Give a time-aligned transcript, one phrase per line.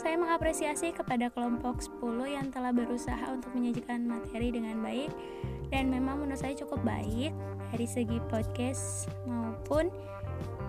[0.00, 5.12] saya mengapresiasi kepada kelompok 10 yang telah berusaha untuk menyajikan materi dengan baik
[5.70, 7.30] dan memang menurut saya cukup baik
[7.70, 9.88] dari segi podcast maupun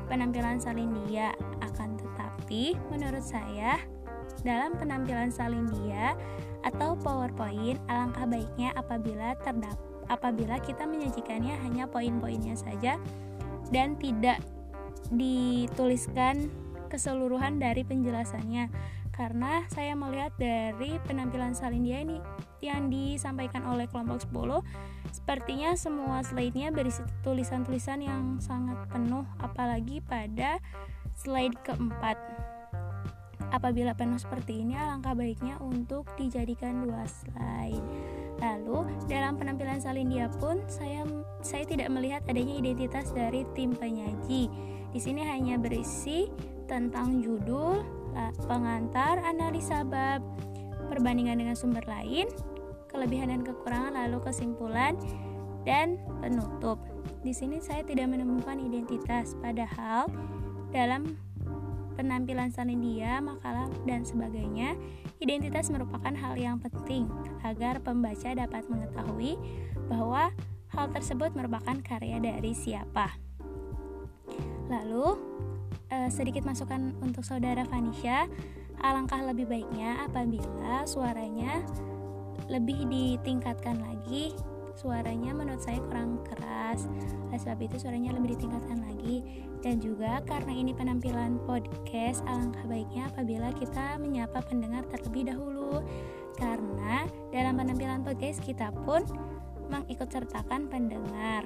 [0.07, 1.31] penampilan Salindia
[1.63, 3.79] akan tetapi menurut saya
[4.43, 6.15] dalam penampilan Salindia
[6.63, 12.99] atau PowerPoint alangkah baiknya apabila terdapat apabila kita menyajikannya hanya poin-poinnya saja
[13.71, 14.43] dan tidak
[15.11, 16.51] dituliskan
[16.91, 18.69] keseluruhan dari penjelasannya
[19.13, 22.17] karena saya melihat dari penampilan Salindia ini
[22.65, 24.65] yang disampaikan oleh kelompok 10
[25.13, 30.57] sepertinya semua slide-nya berisi tulisan-tulisan yang sangat penuh apalagi pada
[31.13, 32.17] slide keempat.
[33.53, 37.85] Apabila penuh seperti ini alangkah baiknya untuk dijadikan dua slide.
[38.41, 41.05] Lalu dalam penampilan Salindia pun saya
[41.45, 44.49] saya tidak melihat adanya identitas dari tim penyaji.
[44.89, 46.33] Di sini hanya berisi
[46.65, 48.02] tentang judul
[48.45, 50.21] pengantar analisa bab
[50.89, 52.29] perbandingan dengan sumber lain
[52.93, 54.93] kelebihan dan kekurangan, lalu kesimpulan
[55.65, 56.77] dan penutup.
[57.25, 60.05] Di sini saya tidak menemukan identitas, padahal
[60.69, 61.17] dalam
[61.97, 64.77] penampilan Salindia, makalah, dan sebagainya,
[65.17, 67.09] identitas merupakan hal yang penting
[67.41, 69.37] agar pembaca dapat mengetahui
[69.89, 70.29] bahwa
[70.73, 73.13] hal tersebut merupakan karya dari siapa.
[74.69, 75.17] Lalu,
[75.93, 78.25] eh, sedikit masukan untuk saudara Vanisha,
[78.81, 81.61] alangkah lebih baiknya apabila suaranya
[82.49, 84.33] lebih ditingkatkan lagi.
[84.73, 86.89] Suaranya menurut saya kurang keras.
[87.29, 89.21] Oleh sebab itu suaranya lebih ditingkatkan lagi.
[89.61, 95.85] Dan juga karena ini penampilan podcast alangkah baiknya apabila kita menyapa pendengar terlebih dahulu.
[96.35, 99.05] Karena dalam penampilan podcast kita pun
[99.69, 101.45] mengikut sertakan pendengar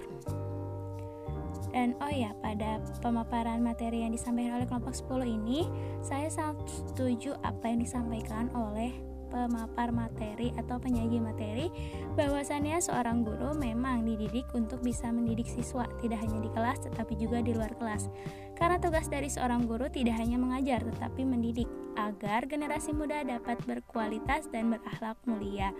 [1.75, 5.67] dan oh ya, pada pemaparan materi yang disampaikan oleh kelompok 10 ini,
[5.99, 8.95] saya sangat setuju apa yang disampaikan oleh
[9.27, 11.67] pemapar materi atau penyaji materi.
[12.15, 17.43] Bahwasannya seorang guru memang dididik untuk bisa mendidik siswa tidak hanya di kelas tetapi juga
[17.43, 18.07] di luar kelas.
[18.55, 21.67] Karena tugas dari seorang guru tidak hanya mengajar tetapi mendidik
[21.99, 25.75] agar generasi muda dapat berkualitas dan berakhlak mulia.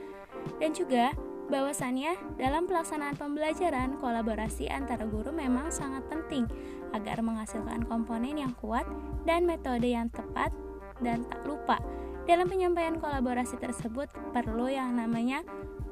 [0.61, 1.15] Dan juga
[1.47, 6.47] bahwasannya dalam pelaksanaan pembelajaran kolaborasi antara guru memang sangat penting
[6.91, 8.83] agar menghasilkan komponen yang kuat
[9.23, 10.51] dan metode yang tepat
[10.99, 11.79] dan tak lupa
[12.27, 15.41] dalam penyampaian kolaborasi tersebut perlu yang namanya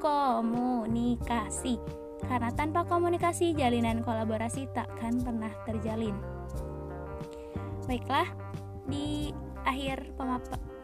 [0.04, 1.80] komunikasi.
[2.26, 6.16] Karena tanpa komunikasi, jalinan kolaborasi takkan pernah terjalin.
[7.88, 8.28] Baiklah,
[8.90, 9.32] di
[9.64, 10.75] akhir pemaparan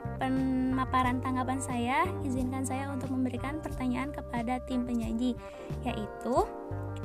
[1.42, 5.34] tanggapan saya, izinkan saya untuk memberikan pertanyaan kepada tim penyaji,
[5.82, 6.36] yaitu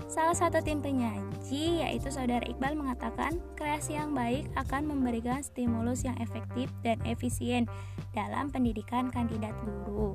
[0.06, 6.14] Salah satu tim penyaji, yaitu Saudara Iqbal mengatakan, kreasi yang baik akan memberikan stimulus yang
[6.20, 7.64] efektif dan efisien
[8.12, 10.14] dalam pendidikan kandidat guru.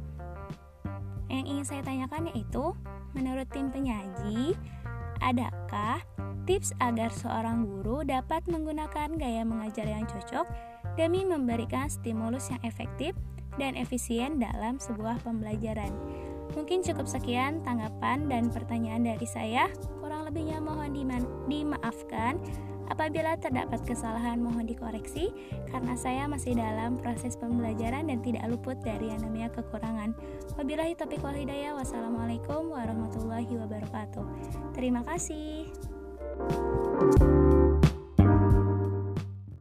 [1.28, 2.72] Yang ingin saya tanyakan yaitu,
[3.18, 4.56] menurut tim penyaji,
[5.20, 6.00] adakah
[6.46, 10.46] tips agar seorang guru dapat menggunakan gaya mengajar yang cocok
[11.00, 13.16] demi memberikan stimulus yang efektif
[13.60, 15.92] dan efisien dalam sebuah pembelajaran?
[16.52, 19.72] Mungkin cukup sekian tanggapan dan pertanyaan dari saya.
[20.04, 20.92] Kurang lebihnya mohon
[21.48, 22.40] dimaafkan.
[22.92, 25.32] Apabila terdapat kesalahan mohon dikoreksi
[25.72, 30.12] karena saya masih dalam proses pembelajaran dan tidak luput dari yang namanya kekurangan.
[30.60, 31.72] Wabillahi taufiq wal hidayah.
[31.80, 34.28] Wassalamualaikum warahmatullahi wabarakatuh.
[34.76, 35.72] Terima kasih.